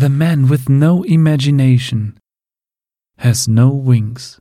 [0.00, 2.18] The man with no imagination
[3.18, 4.40] has no wings.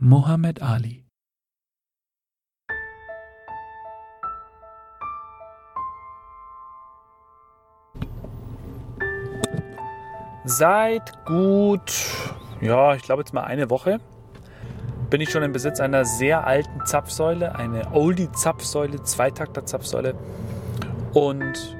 [0.00, 1.04] Muhammad Ali.
[10.44, 11.92] Seit gut,
[12.60, 14.00] ja, ich glaube jetzt mal eine Woche
[15.10, 20.16] bin ich schon im Besitz einer sehr alten Zapfsäule, eine Oldie-Zapfsäule, Zweitakter-Zapfsäule
[21.14, 21.76] und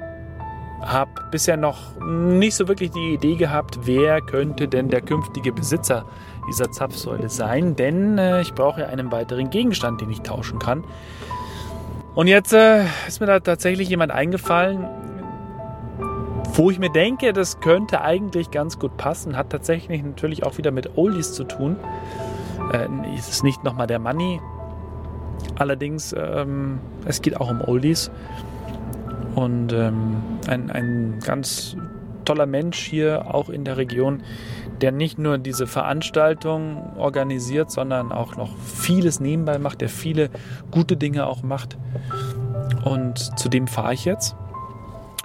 [0.81, 6.05] habe bisher noch nicht so wirklich die Idee gehabt, wer könnte denn der künftige Besitzer
[6.47, 10.83] dieser Zapfsäule sein, denn äh, ich brauche ja einen weiteren Gegenstand, den ich tauschen kann.
[12.15, 14.85] Und jetzt äh, ist mir da tatsächlich jemand eingefallen,
[16.53, 20.71] wo ich mir denke, das könnte eigentlich ganz gut passen, hat tatsächlich natürlich auch wieder
[20.71, 21.77] mit Oldies zu tun.
[22.73, 24.41] Äh, es ist nicht nochmal der Money,
[25.55, 28.11] allerdings ähm, es geht auch um Oldies.
[29.35, 31.75] Und ähm, ein, ein ganz
[32.25, 34.23] toller Mensch hier auch in der Region,
[34.81, 40.29] der nicht nur diese Veranstaltung organisiert, sondern auch noch vieles nebenbei macht, der viele
[40.69, 41.77] gute Dinge auch macht.
[42.83, 44.35] Und zu dem fahre ich jetzt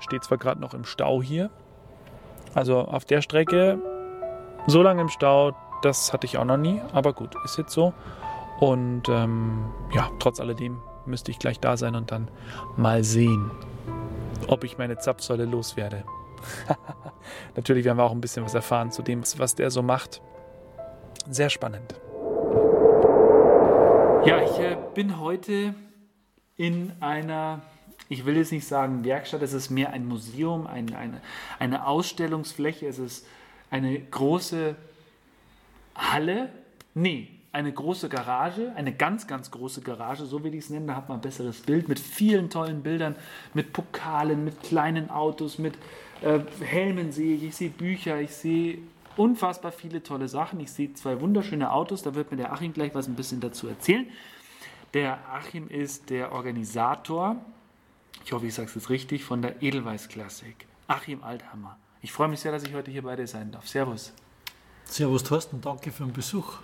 [0.06, 1.50] steht zwar gerade noch im Stau hier.
[2.54, 3.78] Also auf der Strecke
[4.66, 6.80] so lange im Stau, das hatte ich auch noch nie.
[6.92, 7.92] Aber gut, ist jetzt so.
[8.60, 12.28] Und ähm, ja, trotz alledem müsste ich gleich da sein und dann
[12.76, 13.50] mal sehen,
[14.48, 16.04] ob ich meine Zapfsäule loswerde.
[17.56, 20.20] Natürlich werden wir auch ein bisschen was erfahren zu dem, was der so macht.
[21.28, 21.94] Sehr spannend.
[24.24, 25.74] Ja, ich äh, bin heute
[26.56, 27.62] in einer
[28.08, 31.20] ich will jetzt nicht sagen Werkstatt, es ist mehr ein Museum, ein, eine,
[31.58, 33.26] eine Ausstellungsfläche, es ist
[33.70, 34.76] eine große
[35.94, 36.50] Halle,
[36.94, 40.96] nee, eine große Garage, eine ganz, ganz große Garage, so will ich es nennen, da
[40.96, 43.16] hat man ein besseres Bild, mit vielen tollen Bildern,
[43.54, 45.74] mit Pokalen, mit kleinen Autos, mit
[46.22, 48.78] äh, Helmen sehe ich, ich sehe Bücher, ich sehe
[49.16, 52.94] unfassbar viele tolle Sachen, ich sehe zwei wunderschöne Autos, da wird mir der Achim gleich
[52.94, 54.06] was ein bisschen dazu erzählen.
[54.94, 57.36] Der Achim ist der Organisator
[58.26, 60.66] ich hoffe, ich sage es jetzt richtig, von der Edelweiß-Klassik.
[60.88, 61.78] Achim Althammer.
[62.02, 63.68] Ich freue mich sehr, dass ich heute hier bei dir sein darf.
[63.68, 64.12] Servus.
[64.84, 65.60] Servus, Thorsten.
[65.60, 66.58] Danke für den Besuch.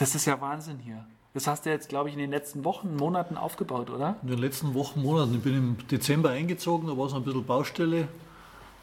[0.00, 1.04] Das ist ja Wahnsinn hier.
[1.34, 4.16] Das hast du jetzt, glaube ich, in den letzten Wochen, Monaten aufgebaut, oder?
[4.22, 5.34] In den letzten Wochen, Monaten.
[5.34, 8.08] Ich bin im Dezember eingezogen, da war es ein bisschen Baustelle.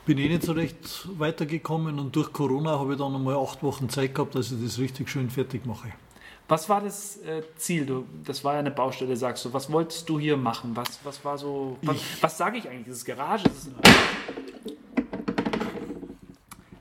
[0.05, 3.89] Bin eh nicht so recht weitergekommen und durch Corona habe ich dann einmal acht Wochen
[3.89, 5.91] Zeit gehabt, dass ich das richtig schön fertig mache.
[6.47, 7.87] Was war das äh, Ziel?
[7.87, 9.53] Du, das war ja eine Baustelle, sagst du.
[9.53, 10.75] Was wolltest du hier machen?
[10.75, 11.77] Was, was war so.
[11.81, 12.89] Was, was sage ich eigentlich?
[12.89, 13.43] Das ist Garage?
[13.45, 13.71] Das ist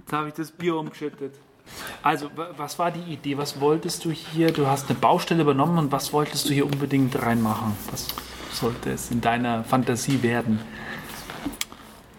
[0.00, 1.34] Jetzt habe ich das Bier umgeschüttet.
[2.03, 3.37] Also, was war die Idee?
[3.37, 4.53] Was wolltest du hier?
[4.53, 7.72] Du hast eine Baustelle übernommen und was wolltest du hier unbedingt reinmachen?
[7.91, 8.09] Was
[8.53, 10.60] sollte es in deiner Fantasie werden?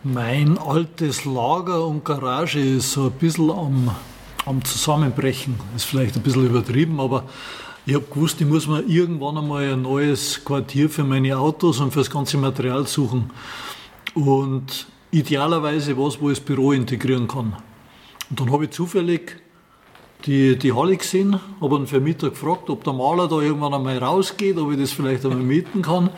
[0.04, 3.96] Mein altes Lager und Garage ist so ein bisschen am
[4.48, 5.56] am Zusammenbrechen.
[5.76, 7.24] Ist vielleicht ein bisschen übertrieben, aber
[7.86, 11.92] ich habe gewusst, ich muss mir irgendwann einmal ein neues Quartier für meine Autos und
[11.92, 13.30] für das ganze Material suchen.
[14.14, 17.56] Und idealerweise was, wo ich das Büro integrieren kann.
[18.30, 19.38] Und dann habe ich zufällig
[20.26, 24.58] die, die Halle gesehen, habe einen Vermieter gefragt, ob der Maler da irgendwann einmal rausgeht,
[24.58, 26.10] ob ich das vielleicht einmal mieten kann.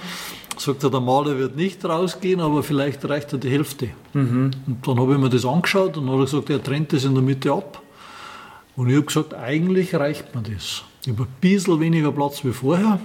[0.57, 3.89] Sagt er, der Maler wird nicht rausgehen, aber vielleicht reicht er die Hälfte.
[4.13, 4.51] Mhm.
[4.67, 7.05] Und dann habe ich mir das angeschaut und dann hat er gesagt, er trennt das
[7.05, 7.81] in der Mitte ab.
[8.75, 10.83] Und ich habe gesagt, eigentlich reicht mir das.
[11.03, 12.99] Ich habe ein bisschen weniger Platz wie vorher.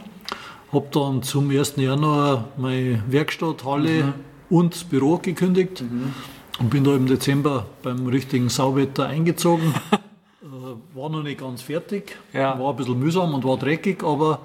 [0.72, 1.74] Habe dann zum 1.
[1.76, 4.12] Januar meine Werkstatt, Halle mhm.
[4.50, 6.12] und Büro gekündigt mhm.
[6.58, 9.74] Und bin da im Dezember beim richtigen Sauwetter eingezogen.
[10.42, 10.46] äh,
[10.96, 12.58] war noch nicht ganz fertig, ja.
[12.58, 14.40] war ein bisschen mühsam und war dreckig, aber,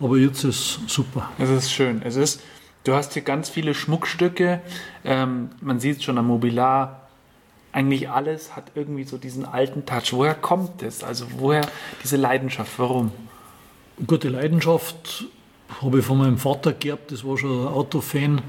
[0.00, 1.30] aber jetzt ist es super.
[1.38, 2.02] Es ist schön.
[2.02, 2.42] Es ist,
[2.84, 4.60] du hast hier ganz viele Schmuckstücke.
[5.04, 7.02] Ähm, man sieht es schon am Mobiliar
[7.72, 10.12] eigentlich alles hat irgendwie so diesen alten Touch.
[10.12, 11.02] Woher kommt das?
[11.02, 11.66] Also woher
[12.02, 12.78] diese Leidenschaft?
[12.78, 13.12] Warum?
[14.06, 15.24] Gute Leidenschaft
[15.80, 18.42] habe ich von meinem Vater geerbt, das war schon ein Autofan.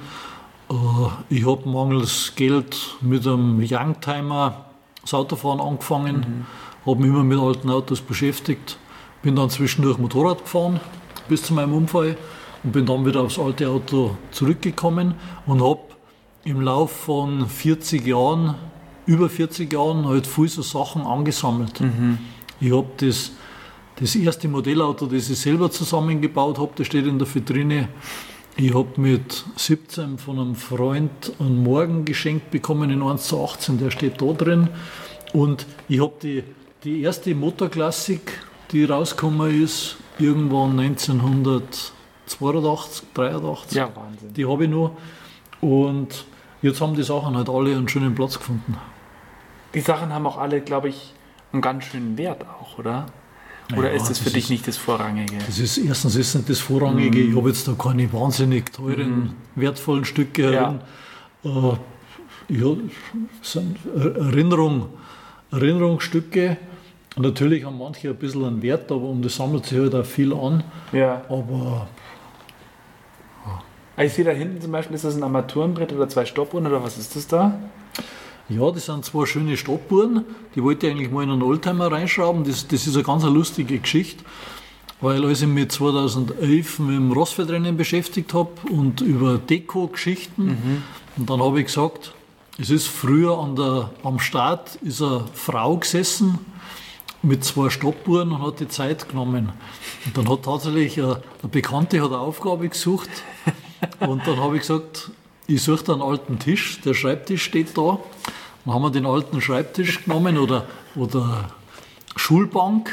[0.74, 4.66] Äh, ich habe mangels Geld mit einem Youngtimer
[5.02, 6.46] das Autofahren angefangen,
[6.86, 6.90] mhm.
[6.90, 8.78] habe mich immer mit alten Autos beschäftigt,
[9.22, 10.80] bin dann zwischendurch Motorrad gefahren
[11.28, 12.18] bis zu meinem Unfall
[12.64, 15.16] und bin dann wieder aufs alte Auto zurückgekommen
[15.46, 15.82] und habe
[16.46, 18.56] im Lauf von 40 Jahren
[19.06, 21.82] über 40 Jahren halt viel so Sachen angesammelt.
[21.82, 22.18] Mhm.
[22.62, 23.32] Ich habe das,
[23.98, 27.90] das erste Modellauto, das ich selber zusammengebaut habe, das steht in der Vitrine.
[28.56, 33.80] Ich habe mit 17 von einem Freund einen Morgen geschenkt bekommen in 1 zu 18,
[33.80, 34.70] der steht da drin.
[35.34, 36.44] Und ich habe die,
[36.84, 43.76] die erste Motorklassik, die rausgekommen ist, irgendwann 1982, 83.
[43.76, 44.36] Ja, Wahnsinn.
[44.36, 44.98] Die habe ich noch.
[45.60, 46.26] Und
[46.62, 48.78] jetzt haben die Sachen halt alle einen schönen Platz gefunden.
[49.74, 51.16] Die Sachen haben auch alle, glaube ich,
[51.52, 53.08] einen ganz schönen Wert auch, oder?
[53.72, 55.38] Oder Ja, ist das für das dich ist- nicht das Vorrangige?
[55.46, 57.20] Das ist erstens ist nicht das Vorrangige.
[57.22, 60.80] Ich habe jetzt da keine wahnsinnig teuren, wertvollen Stücke Ja.
[61.46, 61.50] Äh,
[62.50, 62.68] ja,
[63.42, 64.88] es sind Erinnerung,
[65.52, 66.58] Erinnerungsstücke.
[67.16, 70.34] Natürlich haben manche ein bisschen einen Wert, aber um das sammelt sich halt auch viel
[70.34, 70.64] an.
[70.92, 71.22] Ja.
[71.30, 71.88] Aber
[73.96, 76.84] Ah, Ich sehe da hinten zum Beispiel, ist das ein Armaturenbrett oder zwei Stoppuhren oder
[76.84, 77.54] was ist das da?
[78.50, 80.26] Ja, das sind zwei schöne Stoppuhren.
[80.56, 82.44] Die wollte ich eigentlich mal in einen Oldtimer reinschrauben.
[82.44, 84.24] Das, das ist eine ganz lustige Geschichte.
[85.02, 90.84] Weil als ich mich 2011 mit dem Rossfeldrennen beschäftigt habe und über Deko-Geschichten,
[91.18, 92.14] und dann habe ich gesagt,
[92.60, 96.40] es ist früher an der, am Start ist eine Frau gesessen
[97.22, 99.52] mit zwei Stoppuhren und hat die Zeit genommen.
[100.06, 103.10] Und dann hat tatsächlich eine, eine Bekannte hat eine Aufgabe gesucht
[104.00, 105.12] und dann habe ich gesagt,
[105.48, 108.00] ich suche da einen alten Tisch, der Schreibtisch steht da.
[108.66, 111.50] Dann haben wir den alten Schreibtisch genommen oder, oder
[112.16, 112.90] Schulbank.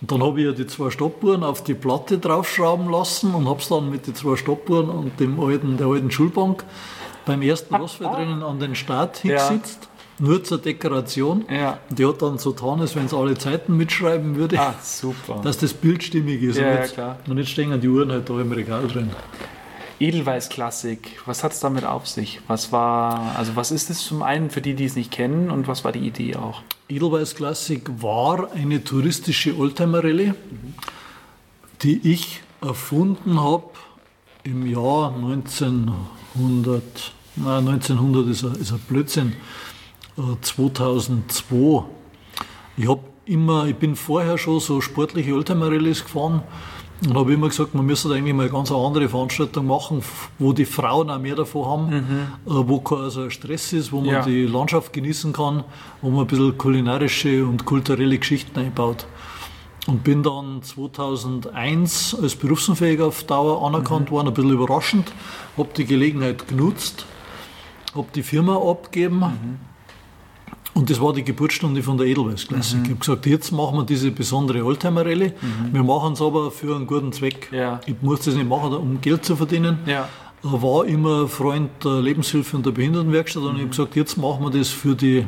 [0.00, 3.60] Und dann habe ich ja die zwei Stoppuhren auf die Platte draufschrauben lassen und habe
[3.60, 6.64] es dann mit den zwei Stoppuhren und dem alten, der alten Schulbank
[7.26, 9.88] beim ersten Rossfeldrennen an den Start hingesetzt.
[10.18, 11.46] Nur zur Dekoration.
[11.50, 11.78] Ja.
[11.88, 15.40] Die hat dann so getan, als wenn es alle Zeiten mitschreiben würde, Ah, super.
[15.42, 16.58] dass das Bild stimmig ist.
[16.58, 17.18] Ja, und, ja, jetzt, klar.
[17.26, 19.10] und jetzt stehen die Uhren halt da im Regal drin.
[20.00, 22.40] Edelweiß-Klassik, was hat es damit auf sich?
[22.48, 25.68] Was war, also was ist es zum einen für die, die es nicht kennen und
[25.68, 26.62] was war die Idee auch?
[26.88, 30.34] Edelweiß Classic war eine touristische Oldtimer-Rallye,
[31.82, 33.70] die ich erfunden habe
[34.42, 36.82] im Jahr 1900,
[37.36, 39.34] nein, 1900 ist ein, ist ein Blödsinn,
[40.16, 41.84] äh, 2002.
[42.76, 46.42] Ich, hab immer, ich bin vorher schon so sportliche Oldtimer-Rallyes gefahren
[47.06, 50.02] und habe immer gesagt, man müsste eigentlich mal eine ganz andere Veranstaltung machen,
[50.38, 51.98] wo die Frauen auch mehr davon haben, äh,
[52.46, 54.22] wo kein also Stress ist, wo man Ja.
[54.22, 55.64] die Landschaft genießen kann,
[56.02, 59.06] wo man ein bisschen kulinarische und kulturelle Geschichten einbaut.
[59.86, 65.10] Und bin dann 2001 als berufsunfähig auf Dauer anerkannt worden, ein bisschen überraschend,
[65.56, 67.06] habe die Gelegenheit genutzt,
[67.94, 69.58] habe die Firma abgegeben
[70.74, 72.78] und das war die Geburtsstunde von der Edelweiss Classic.
[72.82, 75.32] Ich habe gesagt, jetzt machen wir diese besondere Oldtimer-Rallye.
[75.72, 77.48] Wir machen es aber für einen guten Zweck.
[77.52, 77.80] Ja.
[77.86, 79.78] Ich muss das nicht machen, um Geld zu verdienen.
[79.86, 80.08] Ja.
[80.42, 84.50] War immer Freund der Lebenshilfe und der Behindertenwerkstatt und ich habe gesagt, jetzt machen wir
[84.50, 85.26] das für die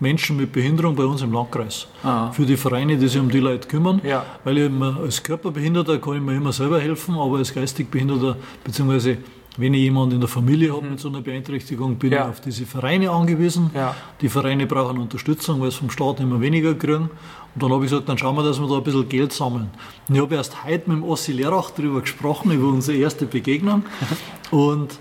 [0.00, 1.86] Menschen mit Behinderung bei uns im Landkreis.
[2.02, 2.30] Ah.
[2.32, 4.00] Für die Vereine, die sich um die Leute kümmern.
[4.02, 4.24] Ja.
[4.44, 4.70] Weil ich
[5.00, 9.18] als Körperbehinderter kann ich mir immer selber helfen, aber als geistig Behinderter, beziehungsweise
[9.58, 12.14] wenn ich jemanden in der Familie habe mit so einer Beeinträchtigung, bin Mhm.
[12.16, 12.22] Ja.
[12.24, 13.70] ich auf diese Vereine angewiesen.
[13.74, 13.94] Ja.
[14.20, 17.10] Die Vereine brauchen Unterstützung, weil es vom Staat immer weniger kriegen.
[17.54, 19.68] Und dann habe ich gesagt, dann schauen wir, dass wir da ein bisschen Geld sammeln.
[20.08, 23.84] Und ich habe erst heute mit dem Ossi Lerach darüber gesprochen, über unsere erste Begegnung.
[24.50, 24.92] Und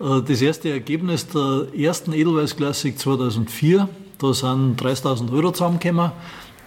[0.00, 3.88] äh, das erste Ergebnis der ersten Edelweiss Classic 2004,
[4.18, 6.12] da sind 30.000 Euro zusammengekommen.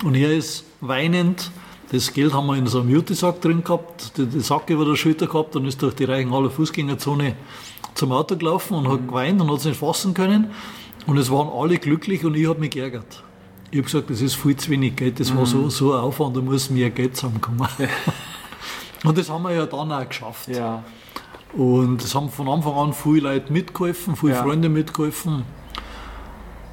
[0.03, 1.49] Und er ist weinend,
[1.91, 5.27] das Geld haben wir in so einem Jutesack drin gehabt, den Sack über der Schulter
[5.27, 7.35] gehabt und ist durch die Reichenhaller Fußgängerzone
[7.95, 10.51] zum Auto gelaufen und hat geweint und hat es nicht fassen können.
[11.05, 13.23] Und es waren alle glücklich und ich habe mich geärgert.
[13.71, 16.37] Ich habe gesagt, das ist viel zu wenig Geld, das war so, so ein Aufwand,
[16.37, 17.67] da muss mehr Geld zusammenkommen.
[19.03, 20.47] und das haben wir ja dann auch geschafft.
[20.47, 20.83] Ja.
[21.53, 24.43] Und es haben von Anfang an viele Leute mitgeholfen, viele Ja.
[24.43, 25.43] Freunde mitgeholfen.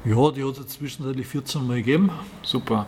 [0.05, 2.09] Ja, die hat es zwischenzeitlich 14 Mal gegeben.
[2.41, 2.87] Super.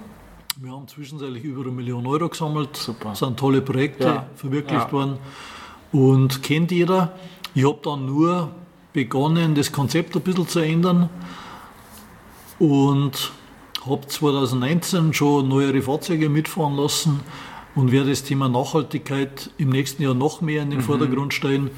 [0.60, 2.75] Wir haben zwischenzeitlich über eine Million Euro gesammelt.
[2.77, 3.15] Super.
[3.15, 4.25] Sind tolle Projekte Ja.
[4.36, 4.91] verwirklicht Ja.
[4.91, 5.17] worden.
[5.91, 7.13] Und kennt jeder.
[7.55, 8.51] Ich habe dann nur
[8.93, 11.10] begonnen, das Konzept ein bisschen zu ändern.
[12.60, 13.31] Und
[13.86, 17.22] habe 2019 schon neuere Fahrzeuge mitfahren lassen
[17.74, 20.72] und werde das Thema Nachhaltigkeit im nächsten Jahr noch mehr in Mhm.
[20.74, 21.72] den Vordergrund stellen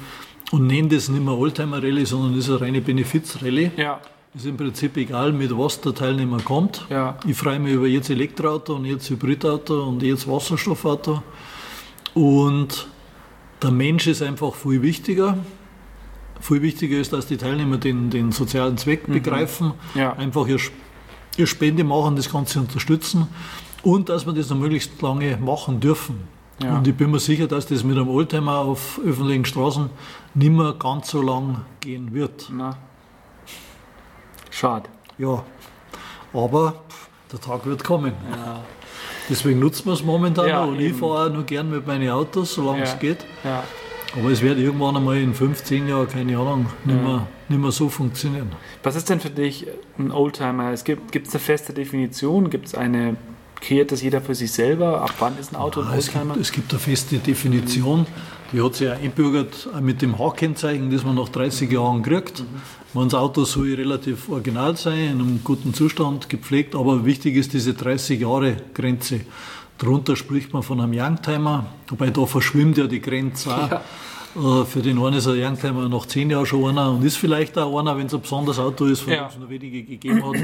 [0.50, 3.70] und nenne das nicht mehr Oldtimer Rallye, sondern das ist eine reine Benefiz Rallye.
[3.76, 4.00] Ja.
[4.34, 6.84] Ist im Prinzip egal, mit was der Teilnehmer kommt.
[6.90, 7.16] Ja.
[7.26, 11.22] Ich freue mich über jetzt Elektroauto und jetzt Hybridauto und jetzt Wasserstoffauto.
[12.14, 12.88] Und
[13.62, 15.38] der Mensch ist einfach viel wichtiger.
[16.40, 20.00] Viel wichtiger ist, dass die Teilnehmer den, den sozialen Zweck begreifen, Mhm.
[20.00, 20.12] Ja.
[20.14, 20.58] einfach ihr,
[21.36, 23.28] ihr Spende machen, das Ganze unterstützen
[23.82, 26.16] und dass wir das noch möglichst lange machen dürfen.
[26.62, 26.76] Ja.
[26.78, 29.90] Und ich bin mir sicher, dass das mit einem Oldtimer auf öffentlichen Straßen
[30.34, 32.48] nicht mehr ganz so lang gehen wird.
[32.52, 32.76] Na.
[34.54, 34.88] Schade.
[35.18, 35.42] Ja,
[36.32, 36.74] aber
[37.32, 38.12] der Tag wird kommen.
[38.30, 38.60] Ja.
[39.28, 40.98] Deswegen nutzen wir es momentan Ja, noch und ich eben.
[40.98, 42.84] fahre auch nur gern mit meinen Autos, solange Ja.
[42.84, 43.24] es geht.
[43.42, 43.64] Ja.
[44.16, 47.88] Aber es wird irgendwann einmal in 15 Jahren, keine Ahnung, nicht, mehr, nicht mehr so
[47.88, 48.52] funktionieren.
[48.84, 49.66] Was ist denn für dich
[49.98, 50.70] ein Oldtimer?
[50.70, 52.48] Es gibt gibt es eine feste Definition?
[52.48, 53.16] Gibt es eine,
[53.60, 55.00] kreiert das jeder für sich selber?
[55.00, 56.36] Ab wann ist ein Auto ein Ah, es, gibt, Oldtimer?
[56.40, 58.06] es gibt eine feste Definition.
[58.52, 62.44] Die hat sich auch einbürgert mit dem H-Kennzeichen, das man nach 30 Jahren kriegt.
[62.94, 63.04] Mhm.
[63.04, 67.74] Das Auto soll relativ original sein, in einem guten Zustand, gepflegt, aber wichtig ist diese
[67.74, 69.20] 30 Jahre Grenze.
[69.78, 73.70] Darunter spricht man von einem Youngtimer, wobei da verschwimmt ja die Grenze auch.
[73.70, 73.82] Ja.
[74.36, 77.56] Äh, für den einen ist ein Youngtimer nach 10 Jahren schon einer und ist vielleicht
[77.58, 79.24] auch einer, wenn es ein besonderes Auto ist, von ja.
[79.24, 80.36] dem es noch wenige gegeben hat.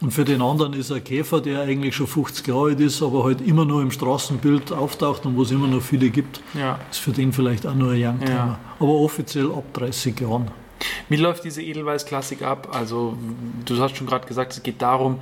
[0.00, 3.24] Und für den anderen ist ein Käfer, der eigentlich schon 50 Jahre alt ist, aber
[3.24, 6.78] halt immer nur im Straßenbild auftaucht und wo es immer noch viele gibt, ja.
[6.90, 8.30] ist für den vielleicht auch nur ein Youngtimer.
[8.30, 8.58] Ja.
[8.80, 10.50] Aber offiziell ab 30 Jahren.
[11.08, 12.68] Wie läuft diese Edelweiß-Klassik ab?
[12.72, 13.16] Also,
[13.64, 15.20] du hast schon gerade gesagt, es geht darum,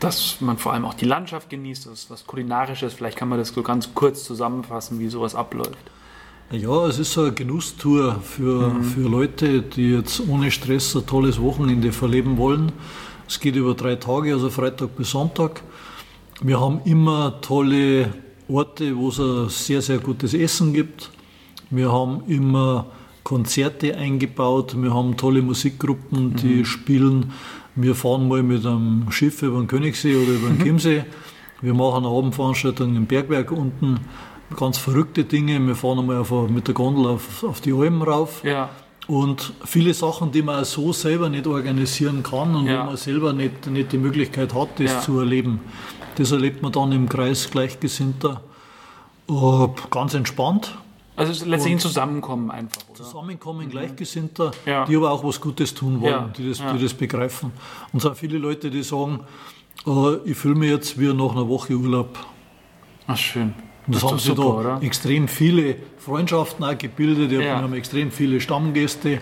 [0.00, 2.94] dass man vor allem auch die Landschaft genießt, das ist was Kulinarisches.
[2.94, 5.90] Vielleicht kann man das so ganz kurz zusammenfassen, wie sowas abläuft.
[6.50, 8.84] Ja, es ist eine Genusstour für, mhm.
[8.84, 12.72] für Leute, die jetzt ohne Stress ein tolles Wochenende verleben wollen.
[13.28, 15.62] Es geht über drei Tage, also Freitag bis Sonntag.
[16.40, 18.14] Wir haben immer tolle
[18.48, 21.10] Orte, wo es ein sehr, sehr gutes Essen gibt.
[21.70, 22.86] Wir haben immer
[23.26, 24.80] Konzerte eingebaut.
[24.80, 26.64] Wir haben tolle Musikgruppen, die mhm.
[26.64, 27.32] spielen.
[27.74, 31.02] Wir fahren mal mit einem Schiff über den Königssee oder über den Chiemsee.
[31.60, 33.98] Wir machen eine Abendveranstaltung im Bergwerk unten.
[34.56, 35.58] Ganz verrückte Dinge.
[35.58, 38.44] Wir fahren einmal auf, mit der Gondel auf, auf die Alpen rauf.
[38.44, 38.68] Ja.
[39.08, 42.82] Und viele Sachen, die man so selber nicht organisieren kann und ja.
[42.82, 45.00] wo man selber nicht, nicht die Möglichkeit hat, das ja.
[45.00, 45.58] zu erleben.
[46.14, 48.42] Das erlebt man dann im Kreis Gleichgesinnter
[49.28, 50.78] uh, ganz entspannt.
[51.16, 52.82] Also letztlich ein Zusammenkommen einfach.
[52.90, 53.02] Oder?
[53.04, 54.84] Zusammenkommen, Gleichgesinnter, ja.
[54.84, 56.30] die aber auch was Gutes tun wollen, ja.
[56.36, 56.72] die, das, ja.
[56.72, 57.52] die das begreifen.
[57.92, 59.20] Und es sind viele Leute, die sagen,
[59.86, 62.18] uh, ich fühle mich jetzt wie nach einer Woche Urlaub.
[63.06, 63.54] Ach schön.
[63.86, 64.82] Und das, das haben sie da oder?
[64.82, 67.30] extrem viele Freundschaften auch gebildet.
[67.30, 69.20] Wir haben extrem viele Stammgäste.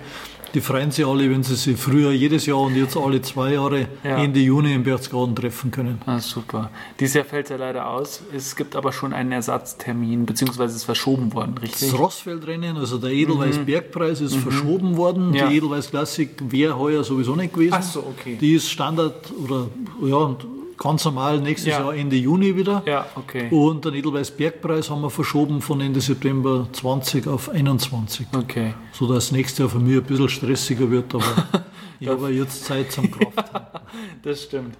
[0.54, 3.88] Die freuen sich alle, wenn sie sich früher jedes Jahr und jetzt alle zwei Jahre
[4.04, 4.22] ja.
[4.22, 6.00] Ende Juni im Berchtesgaden treffen können.
[6.06, 6.70] Ah, super.
[7.00, 8.22] Dieses Jahr fällt es ja leider aus.
[8.32, 11.90] Es gibt aber schon einen Ersatztermin, beziehungsweise es ist verschoben worden, richtig?
[11.90, 13.84] Das Rossfeldrennen, also der Edelweiß mhm.
[14.04, 14.40] Ist mhm.
[14.40, 15.34] verschoben worden.
[15.34, 15.48] Ja.
[15.48, 17.74] Die Edelweiß Klassik wäre heuer sowieso nicht gewesen.
[17.76, 18.38] Ach so, okay.
[18.40, 19.66] Die ist Standard oder
[20.02, 20.36] ja,
[20.78, 21.80] ganz normal nächstes ja.
[21.80, 22.82] Jahr Ende Juni wieder.
[22.86, 23.48] Ja, okay.
[23.50, 28.26] Und den Edelweiß Bergpreis haben wir verschoben von Ende September 20 auf 21.
[28.36, 28.74] Okay.
[28.92, 31.24] Sodass nächstes Jahr für mich ein bisschen stressiger wird, aber
[32.00, 33.50] ich habe jetzt Zeit zum Kraft.
[34.22, 34.76] das stimmt.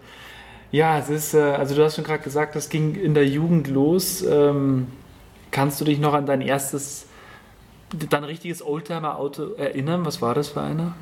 [0.70, 3.68] Ja, es ist, äh, also du hast schon gerade gesagt, das ging in der Jugend
[3.68, 4.22] los.
[4.22, 4.88] Ähm,
[5.50, 7.06] kannst du dich noch an dein erstes,
[8.10, 10.04] dein richtiges Oldtimer-Auto erinnern?
[10.04, 10.94] Was war das für einer?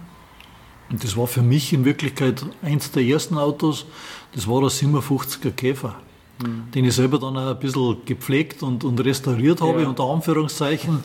[0.90, 3.86] Das war für mich in Wirklichkeit eins der ersten Autos,
[4.34, 5.94] das war der 57er Käfer,
[6.42, 6.70] mhm.
[6.74, 9.88] den ich selber dann auch ein bisschen gepflegt und, und restauriert habe, ja.
[9.88, 11.00] unter Anführungszeichen.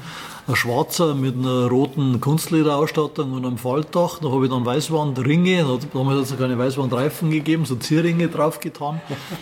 [0.48, 4.19] Ein schwarzer mit einer roten Kunstlederausstattung und einem Faltdach.
[4.22, 8.62] Da habe ich dann Weißwandringe, da haben wir also keine Weißwandreifen gegeben, so Zierringe drauf
[8.62, 9.01] getan.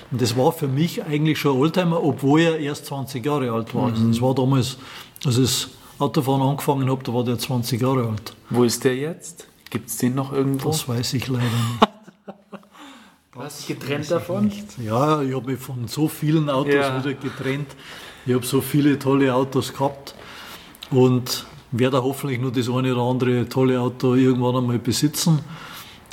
[0.10, 3.76] Und das war für mich eigentlich schon ein Oldtimer, obwohl er erst 20 Jahre alt
[3.76, 3.90] war.
[3.90, 4.14] Mhm.
[4.14, 4.78] Das war damals,
[5.24, 8.34] als ich das Autofahren angefangen habe, da war der 20 Jahre alt.
[8.50, 9.48] Wo ist der jetzt?
[9.70, 10.70] Gibt es den noch irgendwo?
[10.70, 11.95] Das weiß ich leider nicht.
[13.36, 14.46] Was getrennt davon?
[14.46, 14.78] Nicht.
[14.78, 17.04] Ja, ich habe mich von so vielen Autos ja.
[17.04, 17.68] wieder getrennt.
[18.26, 20.16] Ich habe so viele tolle Autos gehabt
[20.90, 25.40] und werde hoffentlich nur das eine oder andere tolle Auto irgendwann einmal besitzen.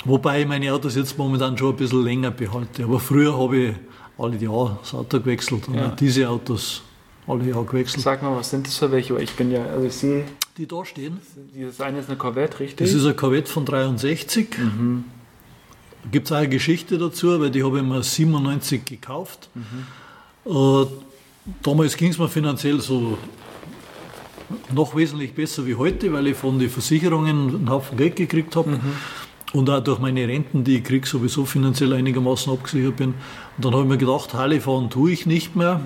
[0.03, 2.83] Wobei ich meine Autos jetzt momentan schon ein bisschen länger behalte.
[2.83, 3.75] Aber früher habe ich
[4.17, 5.87] alle Jahre das Auto gewechselt und ja.
[5.87, 6.83] diese Autos
[7.25, 8.03] alle Jahre gewechselt.
[8.03, 9.17] Sag mal, was sind das für welche?
[9.21, 10.25] Ich bin ja, also ich sehe.
[10.57, 11.19] Die da stehen.
[11.55, 12.85] Das eine ist eine Corvette, richtig?
[12.85, 14.57] Das ist eine Corvette von 63.
[14.57, 15.05] Mhm.
[16.11, 19.49] Gibt es auch eine Geschichte dazu, weil die habe ich mir 97 gekauft.
[19.53, 20.87] Mhm.
[21.61, 23.17] Damals ging es mir finanziell so
[24.73, 28.71] noch wesentlich besser wie heute, weil ich von den Versicherungen einen Haufen Geld gekriegt habe.
[28.71, 28.79] Mhm.
[29.53, 33.09] Und auch durch meine Renten, die ich kriege, sowieso finanziell einigermaßen abgesichert bin.
[33.57, 35.79] Und dann habe ich mir gedacht, Harley fahren tue ich nicht mehr.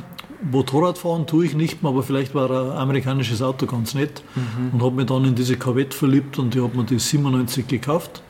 [0.51, 4.24] Motorrad fahren tue ich nicht mehr, aber vielleicht war ein amerikanisches Auto ganz nett.
[4.36, 4.74] Mhm.
[4.74, 8.21] Und habe mich dann in diese Corvette verliebt und ich habe mir die 97 gekauft.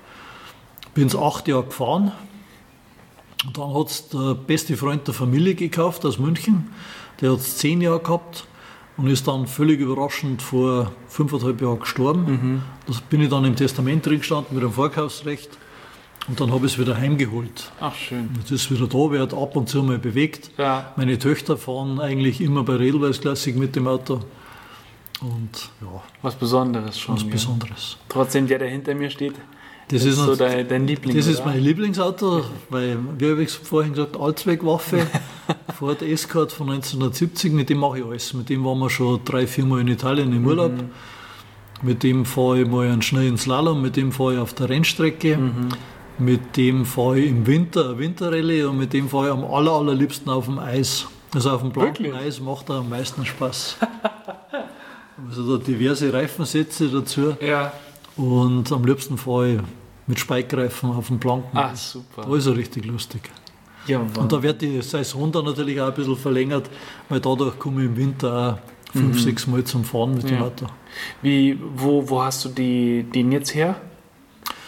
[0.98, 2.12] Bin es acht Jahre gefahren.
[3.46, 6.72] Und dann hat es der beste Freund der Familie gekauft aus München.
[7.22, 8.48] Der hat es zehn Jahre gehabt
[8.98, 12.24] und ist dann völlig überraschend vor fünfeinhalb Jahren gestorben.
[12.26, 12.62] Mhm.
[12.88, 15.52] Das bin ich dann im Testament drin gestanden mit dem Vorkaufsrecht.
[16.28, 17.72] Und dann habe ich es wieder heimgeholt.
[17.80, 18.32] Ach schön.
[18.40, 20.50] Jetzt ist es wieder da, wird ab und zu mal bewegt.
[20.58, 20.94] Ja.
[20.96, 24.22] Meine Töchter fahren eigentlich immer bei Edelweiss Classic mit dem Auto.
[25.22, 26.02] Und ja.
[26.24, 27.14] Was Besonderes schon.
[27.14, 27.30] Was ja.
[27.30, 27.98] Besonderes.
[28.10, 29.36] Trotzdem, der, der hinter mir steht,
[29.90, 31.16] das, ist, so dein, dein Liebling.
[31.16, 31.34] Das oder?
[31.34, 35.08] ist mein Lieblingsauto, weil, wie habe ich vorhin gesagt, Allzweckwaffe.
[35.80, 38.34] Ford S-Card von 1970, mit dem mache ich alles.
[38.34, 40.74] Mit dem waren wir schon drei, vier Mal in Italien im Urlaub.
[40.74, 40.90] Mhm.
[41.84, 45.38] Mit dem fahre ich mal einen schnellen Slalom, mit dem fahre ich auf der Rennstrecke.
[45.38, 45.70] Mhm.
[46.18, 49.72] Mit dem fahre ich im Winter eine Winterrallye und mit dem fahre ich am aller,
[49.72, 51.06] allerliebsten auf dem Eis.
[51.34, 53.78] Also auf dem blanken Eis macht er am meisten Spaß.
[55.28, 57.36] Also da diverse Reifensätze dazu.
[57.42, 57.74] Ja.
[58.18, 59.60] Und am liebsten fahre ich
[60.08, 61.56] mit Speikreifen auf dem Planken.
[61.58, 62.24] Ah, super.
[62.24, 63.30] Da ist er richtig lustig.
[63.88, 66.70] Ja, Und da wird die Saison dann natürlich auch ein bisschen verlängert,
[67.08, 70.46] weil dadurch komme ich im Winter auch fünf, sechs Mal zum Fahren mit dem Ja.
[70.46, 70.66] Auto.
[71.22, 73.76] Wie, wo, wo hast du die, den jetzt her?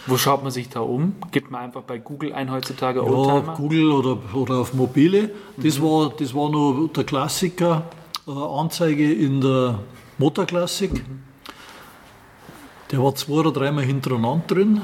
[0.06, 1.14] Wo schaut man sich da um?
[1.30, 3.54] Gibt man einfach bei Google ein heutzutage Ja, Oldtimer?
[3.56, 5.30] Google oder, oder auf Mobile.
[5.58, 7.84] Das, war, das war noch der Klassiker,
[8.26, 9.80] äh, Anzeige in der
[10.16, 11.04] Motorklassik.
[12.90, 14.80] Der war zwei oder dreimal hintereinander drin,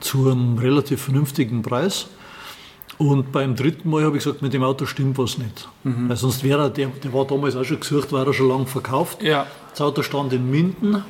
[0.00, 2.08] zu einem relativ vernünftigen Preis.
[2.98, 5.68] Und beim dritten Mal habe ich gesagt, mit dem Auto stimmt was nicht.
[6.08, 8.66] Weil sonst wäre er, der, der war damals auch schon gesucht, war er schon lange
[8.66, 9.22] verkauft.
[9.22, 9.46] Ja.
[9.70, 11.04] Das Auto stand in Minden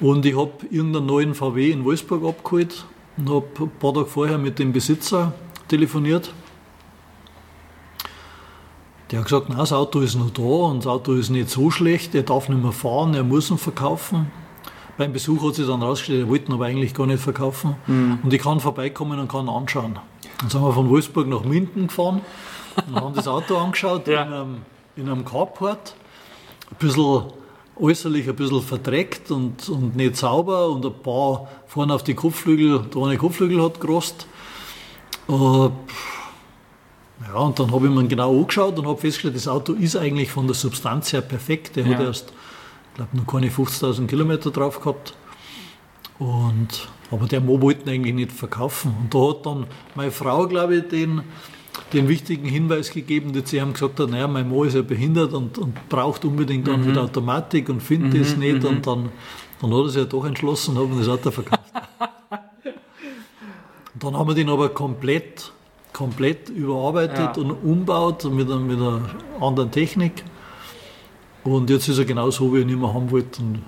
[0.00, 2.84] und ich habe irgendeinen neuen VW in Wolfsburg abgeholt
[3.16, 5.32] und habe ein paar Tage vorher mit dem Besitzer
[5.68, 6.32] telefoniert.
[9.10, 11.70] Der hat gesagt, nein, das Auto ist noch da und das Auto ist nicht so
[11.72, 14.30] schlecht, er darf nicht mehr fahren, er muss ihn verkaufen.
[15.00, 17.74] Beim Besuch hat sich dann rausgestellt, er wollte ihn aber eigentlich gar nicht verkaufen.
[18.22, 19.98] Und ich kann vorbeikommen und kann anschauen.
[20.40, 22.20] Dann sind wir von Wolfsburg nach Minden gefahren
[22.86, 24.24] und haben das Auto angeschaut Ja.
[24.24, 24.56] in, einem,
[24.96, 25.94] in einem Carport
[26.70, 27.22] ein bisschen
[27.80, 32.80] äußerlich ein bisschen verdreckt und, und nicht sauber und ein paar vorne auf die Kopfflügel,
[32.94, 34.26] der eine Kopfflügel hat gerost.
[35.30, 35.70] Äh, ja,
[37.38, 40.46] und dann habe ich mir genau angeschaut und habe festgestellt, das Auto ist eigentlich von
[40.46, 41.76] der Substanz her perfekt.
[41.76, 41.96] Der Ja.
[41.96, 42.32] hat erst,
[43.00, 45.14] glaube, noch keine 50.000 Kilometer drauf gehabt.
[46.18, 48.94] Und, aber der Mo wollte ihn eigentlich nicht verkaufen.
[49.00, 51.22] Und da hat dann meine Frau, glaube ich, den,
[51.94, 55.32] den wichtigen Hinweis gegeben, dass sie haben gesagt hat, naja, mein Mo ist ja behindert
[55.32, 58.64] und, und braucht unbedingt dann wieder Automatik und findet das nicht.
[58.64, 59.08] Und dann,
[59.62, 61.72] dann hat er sich ja doch entschlossen und hat das Auto verkauft.
[63.94, 65.52] Und dann haben wir den aber komplett,
[65.94, 67.42] komplett überarbeitet Ja.
[67.42, 69.00] und umbaut mit, mit einer
[69.40, 70.22] anderen Technik.
[71.44, 73.62] Und jetzt ist er genau so, wie ich ihn immer haben wollte und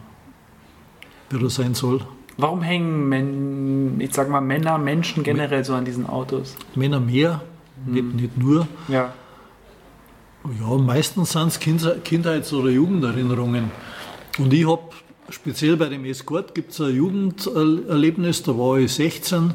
[1.30, 2.00] wie er sein soll.
[2.36, 6.56] Warum hängen Men ich sag mal Männer, Menschen generell so an diesen Autos?
[6.74, 7.42] Männer mehr,
[7.86, 8.66] nicht, nicht nur.
[8.88, 9.12] Ja.
[10.60, 13.70] Ja, meistens sind es Kind, Kindheits- oder Jugenderinnerungen.
[14.38, 14.82] Und ich habe
[15.28, 19.54] speziell bei dem Escort gibt es ein Jugenderlebnis, da war ich 16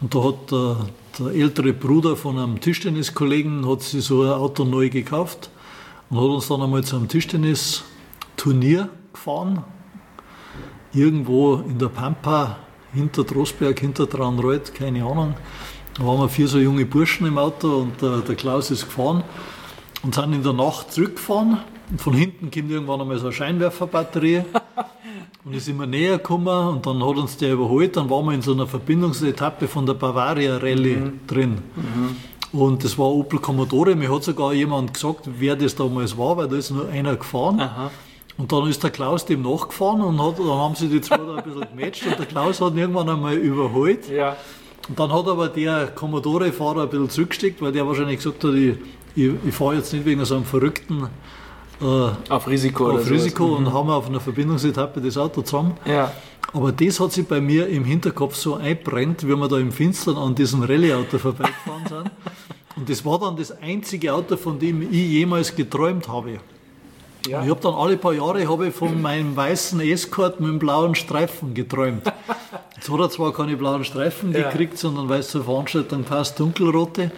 [0.00, 0.76] und da hat der,
[1.18, 5.50] der ältere Bruder von einem Tischtenniskollegen hat sich so ein Auto neu gekauft
[6.10, 9.64] und hat uns dann einmal zu einem Tischtennisturnier gefahren.
[10.92, 12.58] Irgendwo in der Pampa,
[12.92, 15.34] hinter Drosberg, hinter Traunreuth, keine Ahnung.
[15.94, 19.24] Da waren wir vier so junge Burschen im Auto und der, der Klaus ist gefahren
[20.02, 21.58] und sind in der Nacht zurückgefahren.
[21.90, 24.44] Und von hinten kommt irgendwann einmal so eine Scheinwerferbatterie.
[25.44, 27.96] Und ist immer näher gekommen und dann hat uns der überholt.
[27.96, 31.58] Dann waren wir in so einer Verbindungsetappe von der Bavaria Rallye drin.
[32.52, 33.94] Und das war Opel Commodore.
[33.96, 37.60] Mir hat sogar jemand gesagt, wer das damals war, weil da ist nur einer gefahren.
[37.60, 37.90] Aha.
[38.38, 41.36] Und dann ist der Klaus dem nachgefahren und hat, dann haben sie die zwei da
[41.36, 44.08] ein bisschen gematcht und der Klaus hat ihn irgendwann einmal überholt.
[44.10, 44.36] Ja.
[44.88, 48.76] Und dann hat aber der Commodore-Fahrer ein bisschen zurückgesteckt, weil der wahrscheinlich gesagt hat, ich,
[49.14, 51.08] ich, ich fahre jetzt nicht wegen so einem verrückten
[51.80, 51.84] äh,
[52.30, 53.10] Auf Risiko auf sowas.
[53.10, 55.74] Risiko und haben auf einer Verbindungsetappe das Auto zusammen.
[55.84, 56.12] Ja.
[56.52, 60.16] Aber das hat sich bei mir im Hinterkopf so einbrennt, wie wir da im Finstern
[60.16, 62.10] an diesem Rallye-Auto vorbeigefahren sind.
[62.76, 66.38] Und das war dann das einzige Auto, von dem ich jemals geträumt habe.
[67.26, 67.42] Ja.
[67.42, 71.54] Ich habe dann alle paar Jahre habe von meinem weißen Escort mit dem blauen Streifen
[71.54, 72.02] geträumt.
[72.76, 74.48] Jetzt hat er zwar keine blauen Streifen Ja.
[74.50, 77.10] gekriegt, sondern weil es zur Veranstaltung passt, dunkelrote.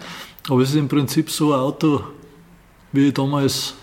[0.49, 2.01] Aber es ist im Prinzip so ein Auto,
[2.91, 3.75] wie ich damals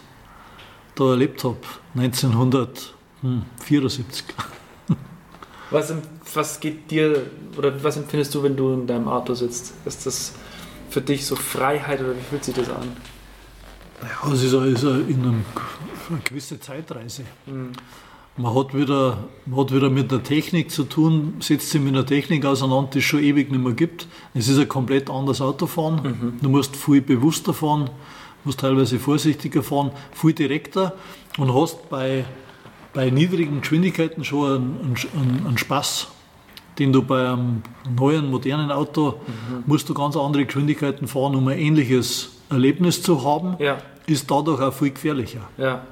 [0.97, 1.59] da erlebt habe,
[1.95, 4.25] 1974.
[5.71, 5.93] Was,
[6.35, 7.27] was geht dir
[7.57, 9.75] oder was empfindest du, wenn du in deinem Auto sitzt?
[9.85, 10.35] Ist das
[10.91, 12.97] für dich so Freiheit oder wie fühlt sich das an?
[14.03, 15.45] Ja, es ist, eine, ist eine, in einem,
[16.11, 17.25] eine gewisse Zeitreise.
[18.39, 22.05] Man hat, wieder, man hat wieder mit der Technik zu tun, setzt sich mit einer
[22.05, 24.07] Technik auseinander, die es schon ewig nicht mehr gibt.
[24.35, 26.39] Es ist ein komplett anderes Autofahren.
[26.43, 27.89] Du musst viel bewusster fahren,
[28.45, 30.93] musst teilweise vorsichtiger fahren, viel direkter
[31.39, 32.27] und hast bei,
[32.97, 34.97] bei niedrigen Geschwindigkeiten schon
[35.47, 36.09] einen, Spaß,
[36.79, 37.63] den du bei einem
[37.95, 39.21] neuen, modernen Auto
[39.67, 43.77] musst du ganz andere Geschwindigkeiten fahren, um ein ähnliches Erlebnis zu haben, Ja.
[44.07, 45.43] ist dadurch auch viel gefährlicher.
[45.59, 45.83] Ja.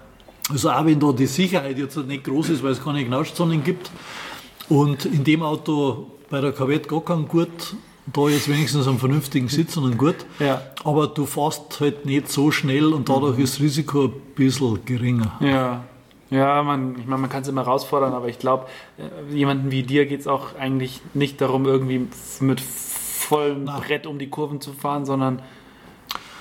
[0.50, 3.90] Also auch wenn da die Sicherheit jetzt nicht groß ist, weil es keine Knautschzonen gibt
[4.70, 7.74] und in dem Auto bei der Corvette gar kein Gurt,
[8.12, 10.62] da jetzt wenigstens einen vernünftigen Sitz und einen Gurt, Ja.
[10.84, 15.32] aber du fährst halt nicht so schnell und dadurch ist das Risiko ein bisschen geringer.
[15.40, 15.84] Ja.
[16.34, 18.66] Ja, man, ich meine, man kann es immer herausfordern, aber ich glaube,
[19.30, 22.08] jemanden wie dir geht es auch eigentlich nicht darum, irgendwie
[22.40, 23.78] mit vollem Na.
[23.78, 25.40] Brett um die Kurven zu fahren, sondern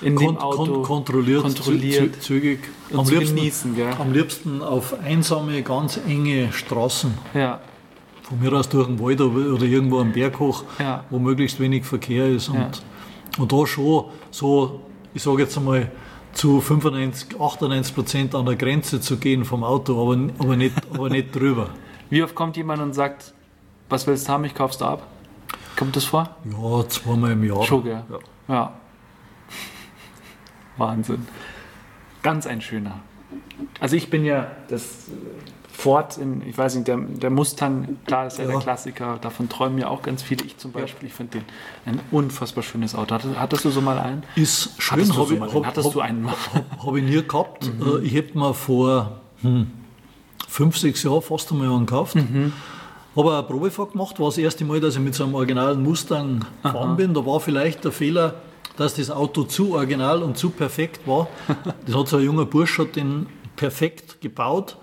[0.02, 2.58] in dem kon Auto kon kontrolliert, kontrolliert zü- zügig.
[2.90, 3.92] und Am zu liebsten, genießen, gell?
[3.98, 7.14] am liebsten auf einsame, ganz enge Straßen.
[7.32, 7.60] Ja,
[8.22, 11.04] Von mir aus durch den Wald oder oder irgendwo am Berg hoch, Ja.
[11.10, 12.48] wo möglichst wenig Verkehr ist.
[12.48, 12.70] Und, Ja.
[13.38, 14.80] und da schon so,
[15.14, 15.92] ich sage jetzt einmal,
[16.34, 21.08] zu 95, 98 Prozent an der Grenze zu gehen vom Auto, aber, aber, nicht, aber
[21.08, 21.70] nicht drüber.
[22.10, 23.32] Wie oft kommt jemand und sagt,
[23.88, 25.06] was willst du haben, ich kauf's da ab?
[25.76, 26.36] Kommt das vor?
[26.44, 27.62] Ja, zweimal im Jahr.
[27.64, 28.04] Schon, gell?
[28.48, 28.54] Ja.
[28.54, 28.72] Ja.
[30.76, 31.26] Wahnsinn.
[32.22, 33.00] Ganz ein schöner.
[33.80, 35.12] Also ich bin ja das äh,
[35.76, 38.60] Ford in, ich weiß nicht, der, der Mustang, klar, ist ja, der Ja.
[38.60, 40.44] Klassiker, davon träumen ja auch ganz viele.
[40.44, 41.44] Ich zum Beispiel, ich finde den
[41.84, 43.14] ein unfassbar schönes Auto.
[43.16, 44.22] Hattest, hattest du so mal einen?
[44.36, 45.54] Ist schön, Hattest du habe so ich, mal einen?
[45.56, 46.30] hab, Hattest hab, du einen?
[46.30, 47.64] hab, hab ich nie gehabt.
[47.66, 49.66] Äh, Ich hätte mir vor hm,
[50.48, 52.16] fünf, sechs Jahren fast einmal einen gekauft.
[53.16, 56.44] Habe eine Probefahrt gemacht, war das erste Mal, dass ich mit so einem originalen Mustang
[56.62, 57.14] gefahren bin.
[57.14, 58.36] Da war vielleicht der Fehler,
[58.76, 61.26] dass das Auto zu original und zu perfekt war.
[61.86, 64.76] Das hat so ein junger Bursch hat den perfekt gebaut.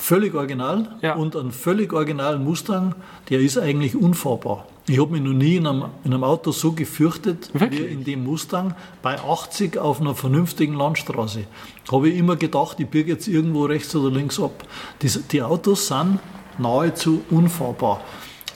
[0.00, 1.14] Völlig original Ja.
[1.14, 2.94] und einen völlig originalen Mustang,
[3.28, 4.66] der ist eigentlich unfahrbar.
[4.88, 7.92] Ich habe mich noch nie in einem, in einem Auto so gefürchtet wie Wirklich?
[7.92, 11.44] in dem Mustang bei 80 auf einer vernünftigen Landstraße.
[11.92, 14.64] Habe ich immer gedacht, ich biege jetzt irgendwo rechts oder links ab.
[15.02, 16.18] Die, die Autos sind
[16.58, 18.00] nahezu unfahrbar.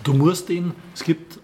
[0.03, 1.39] Du musst den, es gibt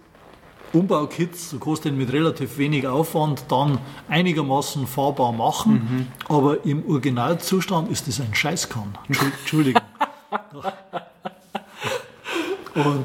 [0.72, 7.90] Umbaukits, du kannst den mit relativ wenig Aufwand dann einigermaßen fahrbar machen, aber im Originalzustand
[7.90, 8.96] ist das ein Scheißkahn.
[9.08, 9.82] Entschu- Entschuldigung.
[12.74, 13.04] Und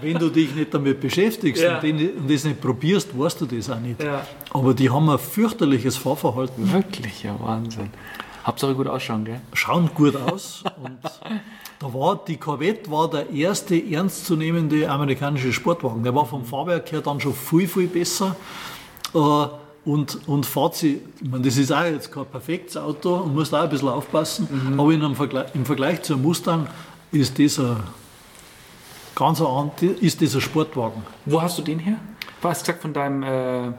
[0.00, 1.76] wenn du dich nicht damit beschäftigst Ja.
[1.76, 4.02] und, den, und das nicht probierst, weißt du das auch nicht.
[4.02, 4.26] Ja.
[4.52, 7.90] Aber die haben ein fürchterliches Fahrverhalten, Wirklich, ja, Wahnsinn.
[8.44, 9.40] Hauptsache gut ausschauen, gell?
[9.52, 10.64] schauen gut aus.
[10.82, 10.98] Und
[11.78, 16.02] da war, die Corvette war der erste ernstzunehmende amerikanische Sportwagen.
[16.02, 18.34] Der war vom Fahrwerk her dann schon viel, viel besser.
[19.14, 19.18] Äh,
[19.84, 23.54] Und, und fährt sie, ich meine, das ist auch jetzt kein perfektes Auto und musst
[23.54, 26.66] auch ein bisschen aufpassen, aber in einem Vergleich, im Vergleich zu einem Mustang
[27.12, 27.76] ist das ein,
[29.14, 31.02] ganz ein, ist ein Sportwagen.
[31.24, 31.96] Wo hast du den her?
[32.42, 33.22] Du hast gesagt von deinem.
[33.22, 33.72] Äh,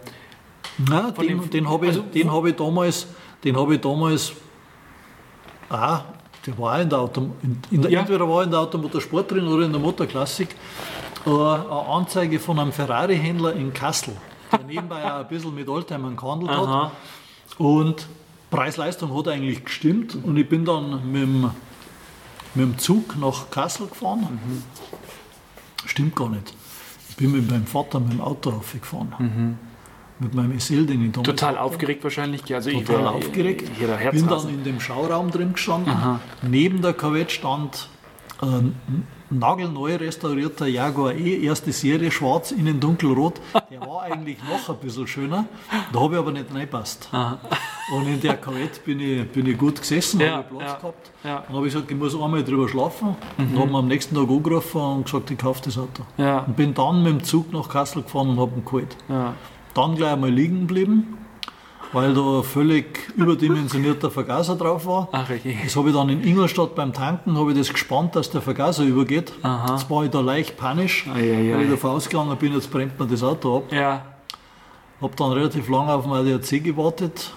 [0.90, 3.06] Nein, Von den, den habe ich, also- den hab ich damals,
[3.44, 4.32] den habe ich damals,
[5.70, 6.02] ah,
[6.46, 8.00] der war auch in der, Auto, in, in der Ja.
[8.00, 10.56] entweder war in der Automotorsport drin oder in der Motorklassik,
[11.26, 14.16] äh, eine Anzeige von einem Ferrari-Händler in Kassel,
[14.52, 16.86] der nebenbei auch ein bisschen mit Oldtimern gehandelt Aha.
[16.86, 16.92] hat.
[17.60, 18.08] Und
[18.50, 21.42] Preis-Leistung hat eigentlich gestimmt und ich bin dann mit dem,
[22.56, 24.28] mit dem Zug nach Kassel gefahren.
[25.86, 26.54] Stimmt gar nicht.
[27.10, 29.58] Ich bin mit meinem Vater mit dem Auto raufgefahren.
[30.20, 32.54] Mit meinem SL, den ich damals total aufgeregt wahrscheinlich.
[32.54, 33.72] Also ich Total wär- aufgeregt.
[33.80, 35.94] Jeder bin dann in dem Schauraum drin gestanden.
[36.44, 37.90] Neben der Corvette stand
[38.42, 38.76] ein
[39.32, 43.42] nagelneu restaurierter Jaguar E, erste Serie, schwarz, innen dunkelrot.
[43.72, 45.46] Der war eigentlich noch ein bisschen schöner.
[45.92, 47.10] Da habe ich aber nicht reingepasst.
[47.96, 51.12] Und in der Corvette bin ich, bin ich gut gesessen, Ja, habe Platz ja, gehabt.
[51.24, 51.44] ja.
[51.48, 53.16] Dann habe ich gesagt, ich muss einmal drüber schlafen.
[53.38, 56.04] Und habe am nächsten Tag angerufen und gesagt, ich kaufe das Auto.
[56.18, 56.40] Ja.
[56.40, 58.96] Und bin dann mit dem Zug nach Kassel gefahren und habe ihn geholt.
[59.10, 59.34] Ja.
[59.74, 61.18] Dann gleich einmal liegen geblieben,
[61.94, 65.10] weil da ein völlig überdimensionierter Vergaser drauf war.
[65.12, 65.28] Ach.
[65.64, 68.84] Das habe ich dann in Ingolstadt beim Tanken habe ich das gespannt, dass der Vergaser
[68.84, 69.34] übergeht.
[69.44, 69.74] Aha.
[69.76, 71.64] Jetzt war ich da leicht panisch, Ei, ei, weil ei.
[71.66, 73.72] ich davon ausgegangen bin, jetzt brennt mir das Auto ab.
[73.72, 74.06] Ja.
[75.02, 77.34] Habe dann relativ lange auf den ADAC gewartet,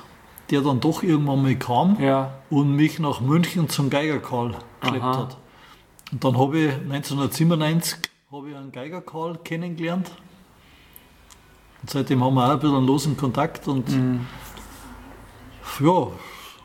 [0.51, 2.35] der dann doch irgendwann mal kam Ja.
[2.51, 5.19] und mich nach München zum Geigerkarl geschleppt Aha.
[5.19, 5.37] hat.
[6.13, 7.99] Und dann habe ich 1997
[8.31, 10.11] habe ich einen Geigerkarl kennengelernt.
[11.83, 14.27] Und seitdem haben wir auch ein bisschen einen losen Kontakt und Mhm.
[15.81, 16.09] Ja,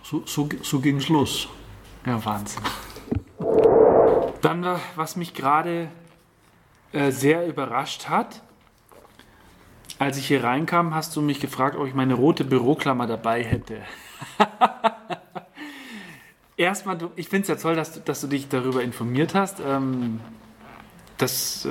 [0.04, 1.48] so, so, so ging es los.
[2.06, 2.62] Ja, Wahnsinn.
[4.42, 5.90] Dann, äh, was mich gerade
[6.92, 8.42] äh, sehr überrascht hat,
[10.00, 13.82] als ich hier reinkam, hast du mich gefragt, ob ich meine rote Büroklammer dabei hätte.
[16.58, 19.60] Erstmal, ich finde es ja toll, dass du, dass du dich darüber informiert hast.
[19.60, 20.20] Ähm,
[21.18, 21.70] das, äh,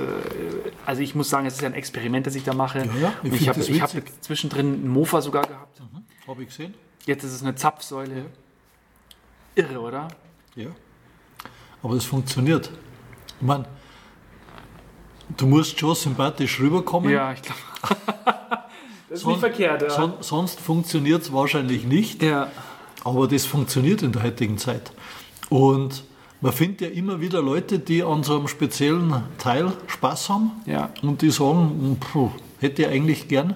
[0.85, 2.79] also ich muss sagen, es ist ja ein Experiment, das ich da mache.
[2.79, 5.81] Ja, ja, ich ich habe hab zwischendrin einen Mofa sogar gehabt.
[6.27, 6.75] Habe ich gesehen?
[7.09, 8.25] Jetzt ist es eine Zapfsäule.
[9.55, 10.09] Irre, oder?
[10.55, 10.67] Ja.
[11.81, 12.69] Aber es funktioniert.
[13.41, 13.65] Ich meine,
[15.35, 17.09] du musst schon sympathisch rüberkommen.
[17.09, 17.59] Ja, ich glaube.
[19.09, 19.89] das ist Son- nicht verkehrt, ja.
[19.89, 22.21] Son sonst funktioniert es wahrscheinlich nicht.
[22.21, 22.51] ja.
[23.03, 24.91] Aber das funktioniert in der heutigen Zeit.
[25.49, 26.03] Und
[26.41, 30.91] man findet ja immer wieder Leute, die an so einem speziellen Teil Spaß haben Ja.
[31.01, 33.55] und die sagen, puh, hätte ich eigentlich gern.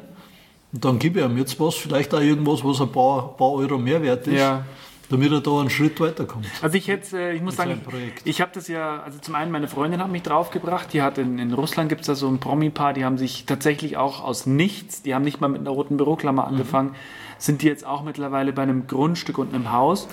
[0.74, 3.78] Und dann gebe ich ihm jetzt was, vielleicht auch irgendwas, was ein paar, paar Euro
[3.78, 4.40] mehr wert ist.
[4.40, 4.66] Ja.
[5.10, 6.48] damit er da einen Schritt weiterkommt.
[6.62, 7.82] Also ich jetzt, äh, ich muss sagen,
[8.16, 11.20] ich, ich habe das ja, also zum einen meine Freundin hat mich draufgebracht, die hat
[11.20, 14.48] in, in Russland gibt es da so ein Promi-Paar, die haben sich tatsächlich auch aus
[14.48, 16.96] nichts, die haben nicht mal mit einer roten Büroklammer angefangen,
[17.38, 20.08] sind die jetzt auch mittlerweile bei einem Grundstück und einem Haus.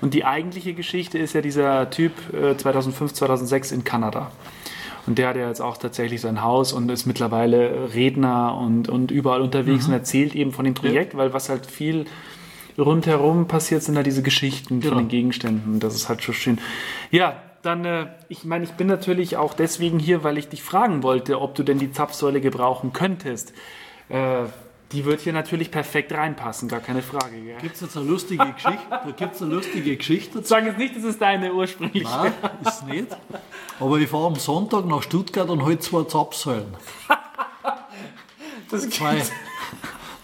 [0.00, 4.30] Und die eigentliche Geschichte ist ja dieser Typ äh, 2005, 2006 in Kanada.
[5.06, 9.10] Und der hat ja jetzt auch tatsächlich sein Haus und ist mittlerweile Redner und, und
[9.10, 12.06] überall unterwegs und erzählt eben von dem Projekt, weil was halt viel
[12.78, 14.94] rundherum passiert, sind da diese Geschichten Genau.
[14.94, 15.78] von den Gegenständen.
[15.80, 16.58] Das ist halt schon schön.
[17.10, 21.02] Ja, dann, äh, ich meine, ich bin natürlich auch deswegen hier, weil ich dich fragen
[21.02, 23.52] wollte, ob du denn die Zapfsäule gebrauchen könntest.
[24.08, 24.44] Äh,
[24.94, 27.36] die wird hier natürlich perfekt reinpassen, gar keine Frage.
[27.40, 27.56] Gell?
[27.60, 28.78] Gibt es jetzt eine lustige Geschichte?
[28.90, 30.48] Da gibt es eine lustige Geschichte dazu.
[30.48, 32.06] Sag jetzt nicht, das ist deine ursprüngliche.
[32.08, 32.32] Nein,
[32.64, 33.08] ist nicht.
[33.80, 36.74] Aber ich fahre am Sonntag nach Stuttgart und halte zwei Zapfsäulen.
[38.70, 39.22] Das Zwei,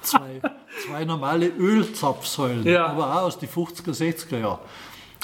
[0.02, 0.40] zwei,
[0.86, 2.86] zwei normale Ölzapfsäulen, Ja.
[2.86, 4.58] aber auch aus den 50er, 60er Jahren.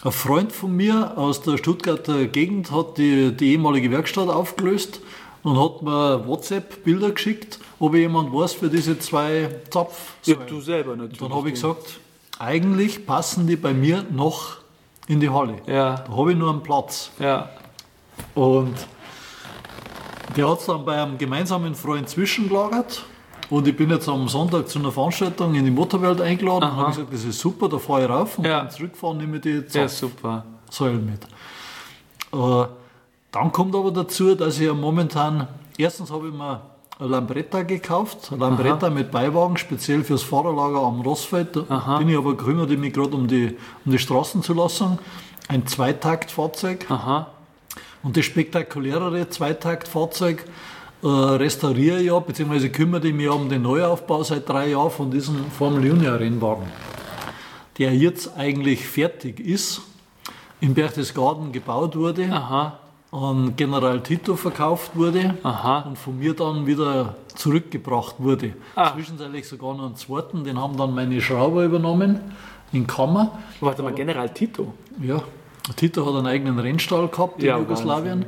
[0.05, 5.01] Ein Freund von mir aus der Stuttgarter Gegend hat die, die ehemalige Werkstatt aufgelöst
[5.47, 10.47] und hat mir WhatsApp-Bilder geschickt, ob jemand weiß für diese zwei Ja, Zapfsäulen.
[10.49, 11.19] du selber natürlich.
[11.19, 12.01] Dann habe ich gesagt,
[12.41, 14.57] eigentlich passen die bei mir noch
[15.07, 15.55] in die Halle.
[15.69, 15.99] Ja.
[16.07, 17.11] Da habe ich nur einen Platz.
[17.21, 17.49] Ja.
[18.35, 18.75] Und
[20.37, 23.05] der hat es dann bei einem gemeinsamen Freund zwischengelagert.
[23.49, 26.69] Und ich bin jetzt am Sonntag zu einer Veranstaltung in die Motorwelt eingeladen.
[26.71, 28.37] Und habe gesagt, das ist super, da fahre ich rauf.
[28.39, 28.59] Und Ja.
[28.63, 30.45] beim Zurückfahren nehme ich die Ja, super.
[30.65, 31.23] Zapfsäulen mit.
[32.33, 32.67] Äh,
[33.33, 36.61] dann kommt aber dazu, dass ich ja momentan, erstens habe ich mir
[36.99, 41.57] eine Lambretta gekauft, eine Lambretta mit Beiwagen, speziell fürs Fahrerlager am Rossfeld.
[41.57, 44.99] Da bin ich aber kümmere ich mich gerade um die, um die Straßenzulassung.
[45.49, 46.91] Ein Zweitaktfahrzeug.
[46.91, 47.29] Aha.
[48.03, 50.45] Und das spektakulärere Zweitaktfahrzeug
[51.03, 55.11] äh, restauriere ich ja, beziehungsweise kümmere ich mich um den Neuaufbau seit drei Jahren von
[55.11, 56.67] diesem Formel Junior Rennwagen,
[57.79, 59.83] der jetzt eigentlich fertig ist,
[60.61, 62.79] in Berchtesgaden gebaut wurde, Aha.
[63.12, 65.81] An General Tito verkauft wurde Aha.
[65.81, 68.55] und von mir dann wieder zurückgebracht wurde.
[68.75, 68.92] Ah.
[68.92, 72.21] Zwischenzeitlich sogar noch einen zweiten, den haben dann meine Schrauber übernommen
[72.73, 73.38] in Kammer.
[73.61, 74.75] Warte mal, General Tito.
[75.01, 75.23] Ja,
[75.77, 78.27] Tito hat einen eigenen Rennstall gehabt in Ja, Jugoslawien.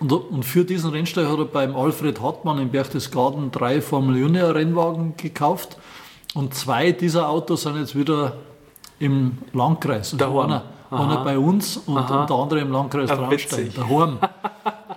[0.00, 4.54] Und, und für diesen Rennstall hat er beim Alfred Hartmann in Berchtesgaden drei Formel Junior
[4.54, 5.76] Rennwagen gekauft.
[6.34, 8.34] Und zwei dieser Autos sind jetzt wieder
[8.98, 10.12] im Landkreis.
[10.12, 10.38] Also Daheim.
[10.38, 13.66] einer, einer bei uns und, und der andere im Landkreis Ah, Traunstein.
[13.66, 13.74] witzig.
[13.74, 14.18] Daheim.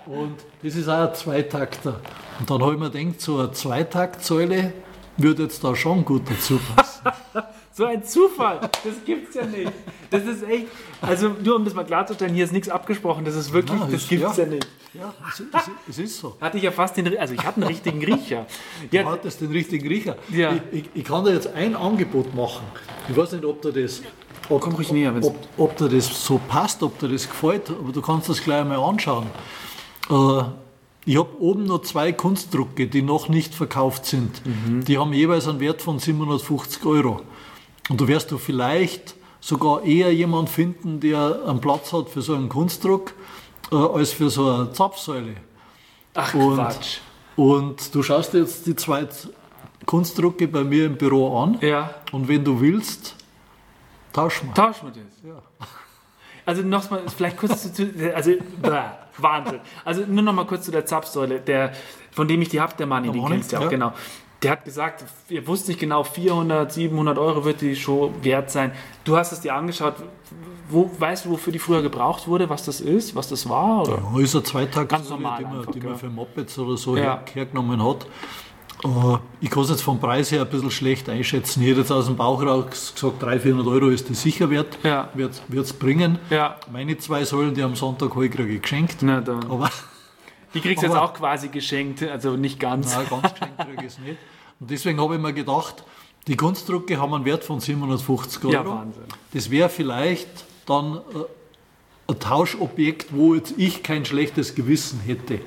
[0.06, 1.96] Und das ist auch ein Zweitakter.
[2.40, 4.72] Und dann habe ich mir gedacht, so eine Zweitaktsäule
[5.16, 7.02] würde jetzt da schon gut dazu passen.
[7.74, 9.72] So ein Zufall, das gibt's ja nicht.
[10.10, 10.66] Das ist echt,
[11.00, 13.94] also nur um das mal klarzustellen, hier ist nichts abgesprochen, das ist wirklich, Ja, das
[14.02, 14.44] ist- gibt's ja.
[14.44, 14.66] ja, nicht.
[14.94, 15.14] Ja,
[15.88, 16.36] es, ist so.
[16.38, 18.44] Hatte ich ja fast den, also ich hatte einen richtigen Riecher.
[18.90, 20.16] Du Ja, hattest den richtigen Riecher.
[20.30, 20.52] Ja.
[20.70, 22.66] Ich, ich, ich kann dir jetzt ein Angebot machen.
[23.08, 24.02] Ich weiß nicht, ob dir das,
[24.50, 27.90] ob, Komm ruhig näher, ob, ob dir das so passt, ob dir das gefällt, aber
[27.90, 29.28] du kannst das gleich mal anschauen.
[30.10, 30.42] Äh,
[31.06, 34.42] ich habe oben noch zwei Kunstdrucke, die noch nicht verkauft sind.
[34.44, 34.84] Mhm.
[34.84, 37.22] Die haben jeweils einen Wert von 750 Euro.
[37.92, 42.34] Und du wirst du vielleicht sogar eher jemand finden, der einen Platz hat für so
[42.34, 43.12] einen Kunstdruck,
[43.70, 45.34] äh, als für so eine Zapfsäule.
[46.14, 46.98] ach Und- Quatsch.
[47.36, 49.06] Und du schaust dir jetzt die zwei
[49.84, 51.58] Kunstdrucke bei mir im Büro an.
[51.60, 53.14] Ja, Und wenn du willst,
[54.14, 54.54] tausch mal.
[54.54, 55.68] tauschen wir das.
[56.44, 58.80] Also nochmal, vielleicht kurz zu, also bäh,
[59.18, 59.60] Wahnsinn.
[59.84, 61.72] Also nur noch mal kurz zu der Zapfsäule, der,
[62.10, 63.70] von dem ich die habe, der Manni, Der die Manni, kennst du ja auch, ja.
[63.70, 63.92] genau.
[64.42, 68.72] Der hat gesagt, er wusste nicht genau, 400, 700 Euro wird die Show wert sein.
[69.04, 69.94] Du hast es dir angeschaut.
[70.68, 73.82] Wo, weißt du, wofür die früher gebraucht wurde, was das ist, was das war?
[73.82, 74.02] Oder?
[74.14, 75.98] Ja, ist ein Zweitakt, Ganz normal die, man, einfach, die man gell?
[75.98, 77.02] für Mopeds oder so Ja.
[77.02, 78.06] her, hergenommen hat.
[78.84, 78.88] Äh,
[79.40, 81.62] Ich kann es jetzt vom Preis her ein bisschen schlecht einschätzen.
[81.62, 84.78] Ich hätte jetzt aus dem Bauch raus gesagt, 300, 400 Euro ist das sicher wert.
[84.82, 85.08] Ja.
[85.14, 86.18] Wird es bringen.
[86.30, 86.56] Ja.
[86.72, 88.96] Meine zwei Säulen, die am Sonntag habe ich ich geschenkt.
[89.02, 89.18] Na.
[89.48, 89.70] Aber
[90.54, 92.94] Die kriegst du jetzt auch quasi geschenkt, also nicht ganz.
[92.94, 94.18] Nein, ganz geschenkt kriege ich es nicht.
[94.60, 95.84] Und deswegen habe ich mir gedacht,
[96.26, 98.52] die Kunstdrucke haben einen Wert von 750 Euro.
[98.52, 99.02] Ja, Wahnsinn.
[99.34, 100.28] Das wäre vielleicht
[100.66, 105.40] dann äh, ein Tauschobjekt, wo jetzt ich kein schlechtes Gewissen hätte.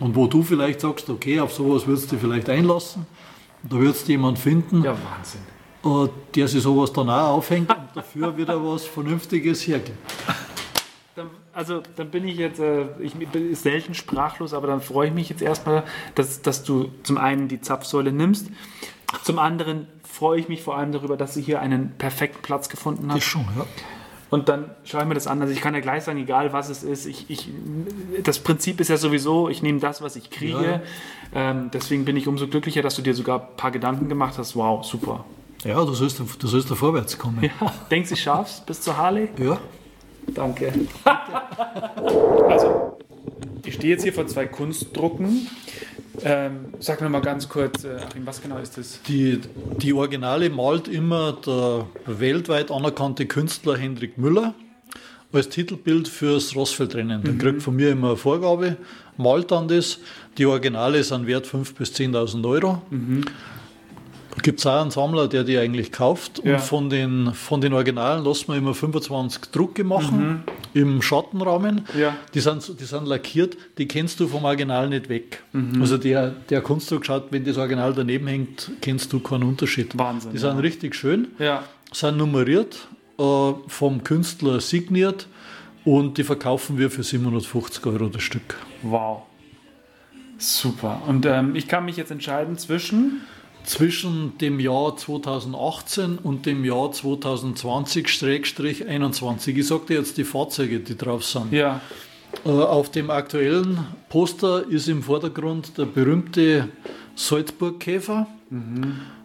[0.00, 3.04] Und wo du vielleicht sagst, okay, auf sowas würdest du dich vielleicht einlassen.
[3.64, 5.40] Da würdest du jemanden finden, Ja, Wahnsinn.
[5.84, 9.98] äh, der sich sowas dann auch aufhängt und dafür wieder was Vernünftiges hergibt.
[11.58, 15.28] Also dann bin ich jetzt, äh, ich bin selten sprachlos, aber dann freue ich mich
[15.28, 15.82] jetzt erstmal,
[16.14, 18.46] dass, dass du zum einen die Zapfsäule nimmst,
[19.24, 23.12] zum anderen freue ich mich vor allem darüber, dass sie hier einen perfekten Platz gefunden
[23.12, 23.24] hat.
[23.24, 23.66] schon, ja.
[24.30, 25.42] Und dann schaue ich mir das an.
[25.42, 27.48] Also ich kann ja gleich sagen, egal was es ist, ich, ich,
[28.22, 30.62] das Prinzip ist ja sowieso, ich nehme das, was ich kriege.
[30.62, 30.80] Ja, ja.
[31.34, 34.54] Ähm, deswegen bin ich umso glücklicher, dass du dir sogar ein paar Gedanken gemacht hast.
[34.54, 35.24] Wow, super.
[35.64, 37.42] Ja, du sollst, du sollst da vorwärts kommen.
[37.42, 39.28] Ja, denkst du, ich schaff's bis zur Harley?
[39.38, 39.58] Ja.
[40.34, 40.72] Danke.
[42.48, 42.98] also,
[43.64, 45.48] ich stehe jetzt hier vor zwei Kunstdrucken.
[46.22, 49.00] Ähm, sag mir mal ganz kurz, äh, Achim, was genau ist das?
[49.02, 49.40] Die,
[49.80, 54.54] die Originale malt immer der weltweit anerkannte Künstler Hendrik Müller
[55.32, 57.22] als Titelbild fürs Rossfeldrennen.
[57.22, 58.78] Der kriegt von mir immer eine Vorgabe,
[59.16, 59.98] malt dann das.
[60.38, 62.82] Die Originale sind wert 5.000 bis 10.000 Euro.
[62.90, 62.98] Da
[64.48, 66.40] gibt es auch einen Sammler, der die eigentlich kauft.
[66.42, 66.54] Ja.
[66.54, 71.82] Und von den, von den Originalen lassen wir immer 25 Drucke machen im Schattenrahmen.
[71.94, 72.16] Ja.
[72.32, 75.42] Die sind, die sind lackiert, die kennst du vom Original nicht weg.
[75.78, 79.98] Also der, der Kunstdruck schaut, wenn das Original daneben hängt, kennst du keinen Unterschied.
[79.98, 80.60] Wahnsinn, Die sind ja.
[80.60, 81.64] richtig schön, Ja.
[81.92, 85.26] sind nummeriert, äh, vom Künstler signiert
[85.84, 88.56] und die verkaufen wir für 750 Euro das Stück.
[88.80, 89.24] Wow.
[90.38, 91.02] Super.
[91.06, 93.20] Und ähm, ich kann mich jetzt entscheiden zwischen.
[93.68, 99.48] Zwischen dem Jahr 2018 und dem Jahr 2020-21.
[99.48, 101.52] Ich dir jetzt die Fahrzeuge, die drauf sind.
[101.52, 101.82] Ja.
[102.46, 106.70] Äh, Auf dem aktuellen Poster ist im Vordergrund der berühmte
[107.14, 108.26] Salzburg-Käfer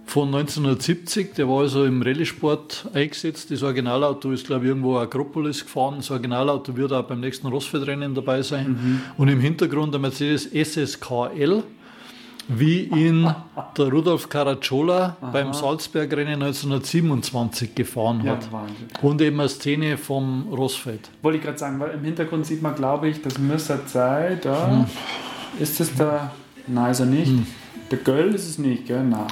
[0.05, 1.35] von 1970.
[1.35, 3.49] Der war also im Rallye-Sport eingesetzt.
[3.49, 5.99] Das Originalauto ist, glaube ich, irgendwo Akropolis gefahren.
[5.99, 9.01] Das Originalauto wird auch beim nächsten Rossfeldrennen dabei sein.
[9.17, 11.63] Und im Hintergrund der Mercedes SSKL,
[12.47, 13.33] wie ihn
[13.77, 18.51] der Rudolf Caracciola beim Salzberg-Rennen 1927 gefahren Ja, hat.
[18.51, 18.87] Wahnsinn.
[19.01, 21.09] Und eben eine Szene vom Rossfeld.
[21.21, 24.39] Wollte ich gerade sagen, weil im Hintergrund sieht man, glaube ich, das müsste sein.
[24.41, 24.85] Da.
[25.59, 26.31] Ist das da?
[26.67, 27.31] Nein, ist er nicht.
[27.91, 29.03] Der Göll ist es nicht, gell?
[29.03, 29.27] Nein.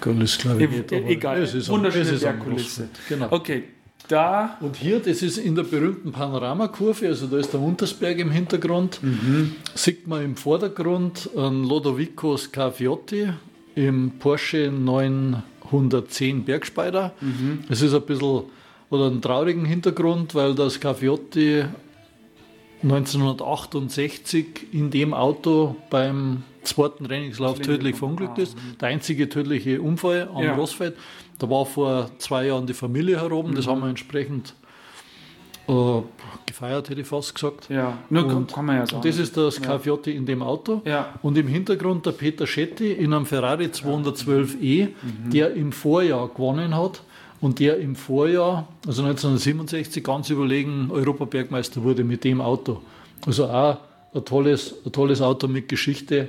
[0.00, 1.40] Geil ist, glaube ich, E- nicht, egal.
[1.42, 2.88] es ist Wunderschöne es Bergkulisse.
[3.08, 3.28] Genau.
[3.30, 3.64] Okay,
[4.08, 4.56] da.
[4.60, 9.00] Und hier, das ist in der berühmten Panoramakurve, also da ist der Untersberg im Hintergrund,
[9.74, 13.28] sieht man im Vordergrund einen Lodovico Scafiotti
[13.74, 17.12] im Porsche 910 Bergspeider.
[17.68, 18.44] Es ist ein bisschen
[18.90, 21.64] oder einen traurigen Hintergrund, weil der Scafiotti
[22.82, 28.56] 1968 in dem Auto beim zweiten Trainingslauf tödlich verunglückt ist.
[28.80, 30.54] Der einzige tödliche Unfall am Ja.
[30.54, 30.96] Rossfeld.
[31.38, 33.54] Da war vor zwei Jahren die Familie heroben.
[33.54, 34.54] Das haben wir entsprechend
[35.68, 35.72] äh,
[36.46, 37.68] gefeiert, hätte ich fast gesagt.
[37.70, 39.02] Ja, nur Und- kann man ja sagen.
[39.06, 40.82] Das ist der Scafiotti in dem Auto.
[40.84, 41.14] Ja.
[41.22, 45.30] Und im Hintergrund der Peter Schetti in einem Ferrari 212e, Mhm.
[45.30, 47.02] der im Vorjahr gewonnen hat
[47.40, 52.82] und der im Vorjahr, also 1967, ganz überlegen Europabergmeister wurde mit dem Auto.
[53.24, 53.78] Also auch
[54.14, 56.28] ein tolles, ein tolles Auto mit Geschichte.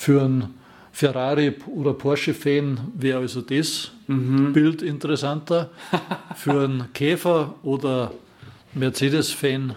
[0.00, 0.54] Für einen
[0.92, 4.54] Ferrari- oder Porsche-Fan wäre also das Mhm.
[4.54, 5.68] Bild interessanter.
[6.36, 8.10] Für einen Käfer- oder
[8.72, 9.74] Mercedes-Fan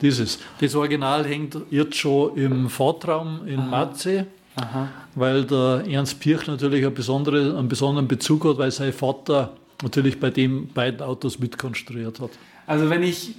[0.00, 0.38] dieses.
[0.60, 4.88] Das Original hängt jetzt schon im Fahrtraum in Matze, Aha.
[5.16, 10.20] weil der Ernst Pirch natürlich eine besondere, einen besonderen Bezug hat, weil sein Vater natürlich
[10.20, 12.30] bei den beiden Autos mitkonstruiert hat.
[12.68, 13.34] Also wenn ich,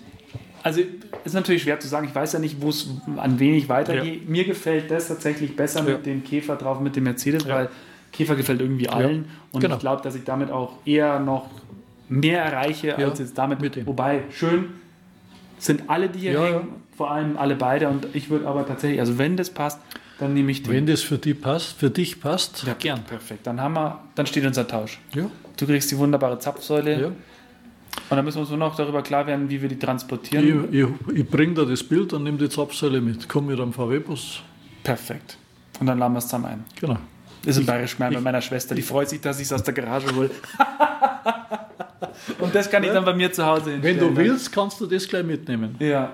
[0.63, 0.81] also
[1.25, 4.19] ist natürlich schwer zu sagen, ich weiß ja nicht, wo es an wen ich weitergehe.
[4.27, 5.93] Mir gefällt das tatsächlich besser Ja.
[5.95, 7.55] mit dem Käfer drauf, mit dem Mercedes, Ja.
[7.55, 7.69] weil
[8.11, 9.75] Käfer gefällt irgendwie allen und genau.
[9.75, 11.49] ich glaube, dass ich damit auch eher noch
[12.09, 13.59] mehr erreiche Ja, als jetzt damit.
[13.59, 13.85] mit.
[13.87, 14.65] Wobei, schön
[15.57, 16.75] sind alle, die hier Ja, hängen, ja.
[16.97, 19.79] vor allem alle beide und ich würde aber tatsächlich, also wenn das passt,
[20.19, 20.71] dann nehme ich den.
[20.73, 23.03] Wenn das für dich passt, für dich passt, ja, gern.
[23.03, 23.47] Perfekt.
[23.47, 24.99] Dann haben wir, dann steht unser Tausch.
[25.13, 27.11] Ja, Du kriegst die wunderbare Zapfsäule ja.
[28.09, 30.69] Und dann müssen wir uns nur noch darüber klar werden, wie wir die transportieren.
[30.71, 33.27] Ich, ich, ich bringe dir das Bild und nehme die Zapfsäule mit.
[33.29, 34.41] Komm mit einem VW-Bus.
[34.83, 35.37] Perfekt.
[35.79, 36.63] Und dann laden wir es zusammen ein.
[36.79, 36.97] Genau.
[37.45, 38.75] Das ist ein bayerisch bei meiner Schwester.
[38.75, 40.29] Die freut sich, dass ich es aus der Garage hole.
[42.39, 44.15] Und das kann ich dann bei mir zu Hause Wenn du hinstellen.
[44.17, 45.75] willst, kannst du das gleich mitnehmen.
[45.79, 46.13] Ja.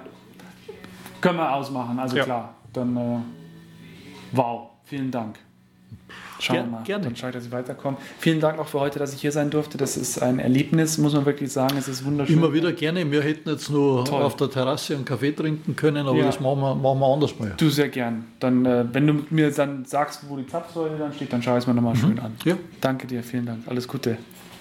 [1.22, 2.24] Können wir ausmachen, also Ja.
[2.24, 2.56] klar.
[2.74, 3.18] Dann, äh,
[4.32, 5.38] wow, vielen Dank.
[6.40, 6.84] Schauen Ger- wir mal.
[6.84, 7.04] gerne.
[7.04, 7.98] Dann schaue ich, dass ich weiterkomme.
[8.20, 9.78] Vielen Dank auch für heute, dass ich hier sein durfte.
[9.78, 11.76] Das ist ein Erlebnis, muss man wirklich sagen.
[11.78, 12.38] Es ist wunderschön.
[12.38, 13.10] Immer wieder gerne.
[13.12, 14.22] Wir hätten jetzt nur Toll.
[14.24, 16.26] auf der Terrasse einen Kaffee trinken können, aber Ja.
[16.26, 17.54] das machen wir, machen wir anders mal.
[17.58, 18.26] Du sehr gern.
[18.40, 21.64] Dann, äh, wenn du mir dann sagst, wo die Zapfsäule dann steht, dann schaue ich
[21.64, 22.34] es mir nochmal schön an.
[22.46, 22.56] Ja.
[22.82, 23.60] Danke dir, vielen Dank.
[23.68, 24.18] Alles Gute.